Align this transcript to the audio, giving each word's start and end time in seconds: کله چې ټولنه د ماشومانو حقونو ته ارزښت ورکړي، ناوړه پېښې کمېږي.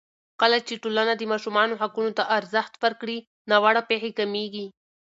کله 0.41 0.57
چې 0.67 0.81
ټولنه 0.83 1.13
د 1.15 1.23
ماشومانو 1.31 1.79
حقونو 1.81 2.11
ته 2.17 2.23
ارزښت 2.37 2.73
ورکړي، 2.83 3.17
ناوړه 3.49 3.81
پېښې 3.89 4.11
کمېږي. 4.19 4.65